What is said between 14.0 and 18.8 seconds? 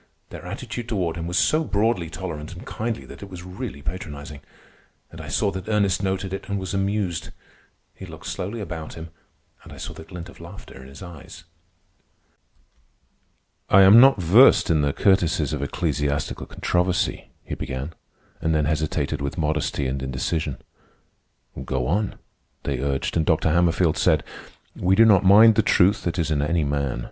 versed in the courtesies of ecclesiastical controversy," he began, and then